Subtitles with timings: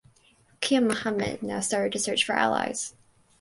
[0.61, 2.95] Kiya Muhammad now started to search for allies.